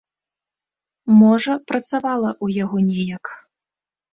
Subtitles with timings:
[1.19, 3.25] Можа, працавала ў яго неяк.